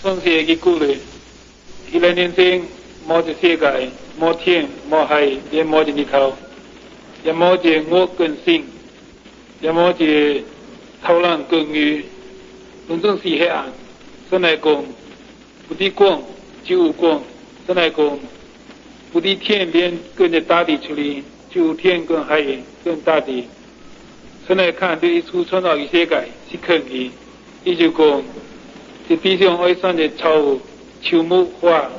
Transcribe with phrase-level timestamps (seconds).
[0.00, 0.96] 从前的故事，
[1.92, 2.62] 一个人生
[3.08, 6.32] 冇一世界，冇天冇海，也冇一日头，
[7.24, 8.64] 也冇一我跟性，
[9.60, 10.44] 也冇一
[11.02, 12.04] 偷懒跟鱼，
[12.86, 13.64] 反正是黑暗。
[14.30, 14.84] 所来讲，
[15.66, 16.22] 不敌光
[16.62, 17.20] 就有光；
[17.66, 18.18] 所来讲，
[19.12, 22.40] 不敌天边跟着大地处理，就有天跟海
[22.84, 23.48] 跟大地。
[24.46, 27.10] 所来看对一处创造的世界是可以，
[27.64, 28.22] 伊就讲。
[29.08, 30.28] 这地上爱生的草、
[31.00, 31.90] 树木、花，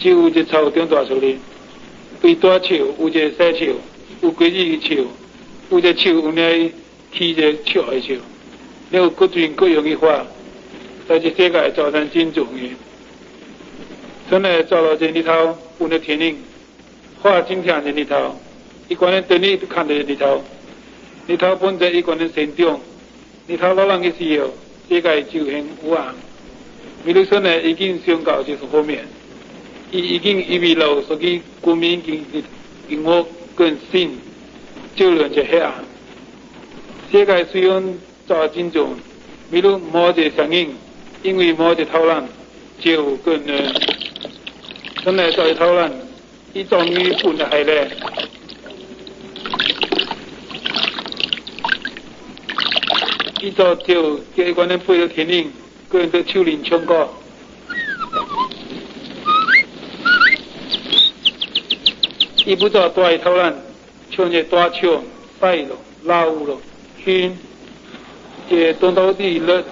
[0.00, 1.34] 只有一草长大出来。
[2.20, 3.76] 对大树有一个小树，
[4.22, 5.06] 有规矩的树，
[5.70, 6.68] 有一树有那
[7.12, 8.14] 起一个树的树。
[8.90, 10.26] 有各种各样的花，
[11.08, 12.68] 在这世界造成真重要。
[14.28, 16.36] 真的造了这里头，有那天灵，
[17.20, 18.36] 花今天这里头，
[18.88, 20.42] 一个人等你看到里头，
[21.28, 22.80] 里头本在一个人成长，
[23.46, 24.50] 里头老人的时候，
[24.88, 26.12] 世界就很有暗。
[27.04, 29.04] 比如说呢，已经宣告就是方面，
[29.90, 32.24] 已已经预备了，所以国民已经
[32.88, 34.16] 给我更新，
[34.94, 35.72] 就亮这黑暗。
[37.10, 38.94] 世界虽然在进中，
[39.50, 40.74] 比如某些声音，
[41.22, 42.24] 因为某些讨论，
[42.80, 43.52] 就更呢，
[45.04, 45.92] 本来在讨论，
[46.54, 47.90] 一终于不能还来，
[53.40, 55.52] 一早就给关人背了天灵。
[55.92, 57.06] 个人的秋林唱歌，
[62.46, 63.54] 伊不做大头人，
[64.10, 65.04] 唱个大唱，
[65.38, 66.56] 快乐、老了、
[67.04, 67.36] 轻，
[68.48, 69.62] 这东道地乐。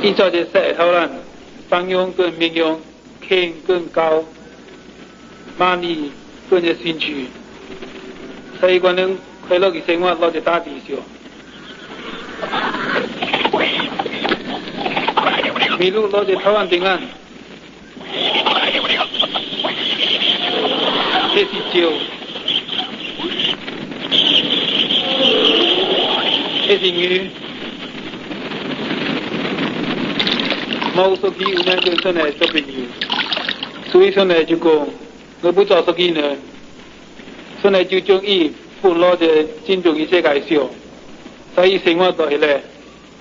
[0.00, 1.10] 伊做个小头人，
[1.68, 2.80] 方用跟民用，
[3.26, 4.22] 轻更高，
[5.58, 6.12] 马力
[6.48, 7.26] 跟着兴趣，
[8.60, 9.18] 所以可能。
[9.48, 10.96] 快乐的生活，老在大地上。
[15.78, 17.00] 迷路老在台湾平安。
[21.34, 21.92] 这是酒，
[26.66, 27.30] 这是鱼。
[30.96, 32.64] 冇手机，有那个上来做朋友。
[33.92, 34.88] 所以说呢，就讲
[35.42, 36.10] 我不做手机
[38.82, 38.92] 呢，上来就中意。
[38.94, 40.68] 不老的尊重一些介绍，
[41.54, 42.62] 所以生活在咧，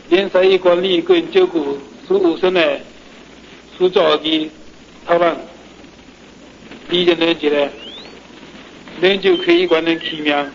[0.10, 1.78] 连所以管理跟照顾
[2.08, 2.80] 所有生的
[3.78, 4.52] 所做的
[5.06, 5.36] 讨论，
[6.90, 7.70] 理解了解咧，
[9.02, 10.46] 人就可以管人奇妙，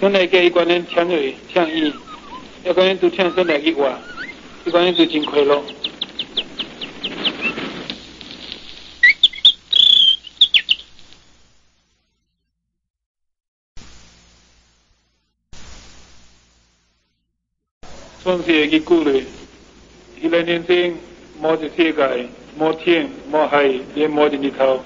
[0.00, 1.92] 生来给一个人听瑞听伊，
[2.68, 3.98] 一个人都听生来的话，
[4.64, 5.62] 一个人都真快乐。
[18.28, 19.24] 从前的故事，
[20.20, 20.94] 一个人生
[21.42, 22.28] 冇一世界，
[22.60, 24.84] 冇天冇海，也冇一日头，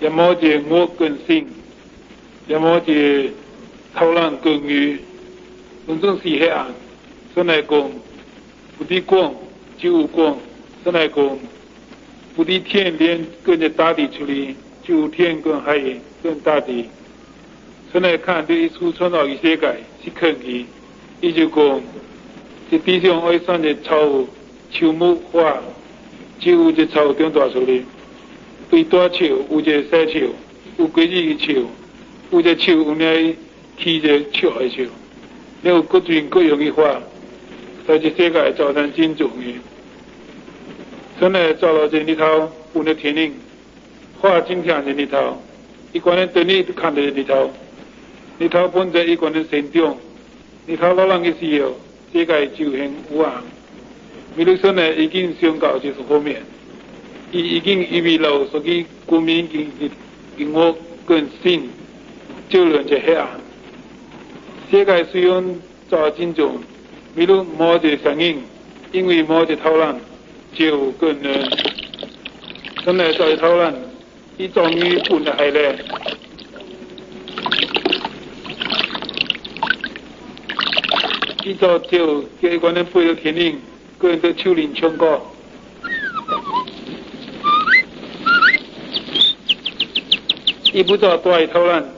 [0.00, 1.48] 也冇一我跟性，
[2.46, 3.32] 也冇一
[3.92, 5.00] 偷懒跟鱼，
[5.84, 6.66] 反正是黑暗。
[7.34, 7.90] 所来讲，
[8.78, 9.34] 不敌光
[9.76, 10.36] 就有光；
[10.84, 11.38] 所来讲，
[12.36, 14.54] 不敌天连跟着大地处理，
[14.84, 15.76] 就有天跟海
[16.22, 16.88] 跟大地。
[17.90, 20.64] 所来看这一处创造的世界是可以，
[21.20, 21.82] 伊就讲。
[22.70, 23.94] 这地上爱生的草、
[24.70, 25.62] 树木、花，
[26.40, 27.80] 只有一草长大出来。
[28.70, 30.34] 对大树有一个小树，
[30.78, 31.66] 有规矩的树，
[32.30, 33.36] 有一树有那
[33.78, 34.86] 起着树的树，
[35.62, 37.00] 有各种各样的花，
[37.86, 39.52] 在这世界造成真重要。
[41.20, 43.32] 真的造了这里头，有那天灵，
[44.18, 45.40] 花今天这里头，
[45.92, 47.50] 一个人等你看到这里头，
[48.38, 49.96] 里头本在一个人成长，
[50.66, 51.78] 里头老人的时候。
[52.14, 53.42] 世界就很有暗，
[54.36, 56.40] 比如说呢，已经宣告就是方面，
[57.32, 59.90] 已已经预备了，所以国民已经
[60.38, 60.72] 给我
[61.04, 61.68] 更新，
[62.48, 63.26] 就亮这黑暗。
[64.70, 65.60] 世界虽然
[65.90, 66.56] 在进中，
[67.16, 68.40] 比如某些声音，
[68.92, 69.96] 因为某些讨论，
[70.54, 71.28] 就更呢，
[72.86, 73.74] 真的在讨论，
[74.38, 75.50] 一终于不能还
[81.44, 81.50] 了。
[81.50, 83.60] 一早就叫一个人背了天灵，
[83.98, 85.20] 个人在树林唱歌。
[90.72, 91.88] 伊不做大头人，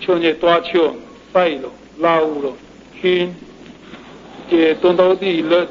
[0.00, 0.94] 唱个大唱，
[1.32, 2.52] 快乐、老了、
[3.00, 3.34] 轻，
[4.48, 5.66] 这东道地乐。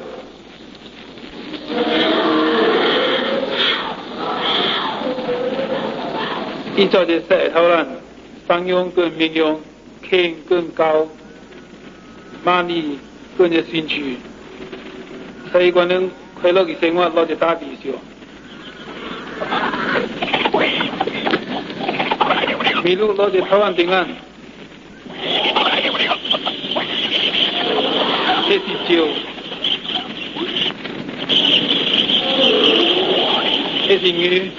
[6.76, 7.86] 伊做个小头人，
[8.46, 9.60] 方用跟民用，
[10.08, 11.08] 轻更高。
[12.44, 12.98] 玛丽
[13.36, 14.16] 个人兴趣，
[15.50, 17.92] 所以可能快乐的生活老在打地上。
[22.84, 24.06] 迷路老在台湾平安，
[28.48, 29.08] 这是酒，
[33.86, 34.50] 这是鱼。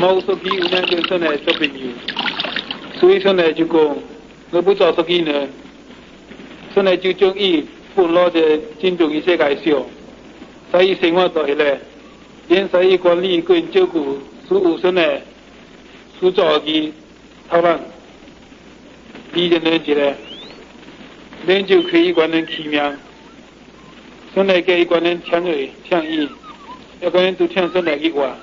[0.00, 1.86] 冇手机，有两就上来做朋友。
[2.98, 3.96] 所以上来就讲，
[4.51, 5.47] 我不做手机呢，
[6.73, 7.63] 上来就将伊
[7.95, 9.85] 不老的尊重一些介绍，
[10.71, 11.77] 所以生活做起来，
[12.47, 14.17] 连所以管理个人照顾，
[14.47, 15.21] 所有上来，
[16.19, 16.93] 所做的
[17.49, 17.79] 讨论，
[19.33, 20.15] 理解能起来，
[21.45, 22.93] 人就可以管人奇妙。
[24.35, 25.49] 上来给一个人听话
[25.89, 26.29] 听伊，
[27.05, 28.35] 一个人都听上来的话。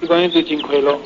[0.00, 1.00] 一个人都真快乐。